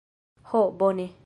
Ho 0.53 0.63
bone! 0.71 1.11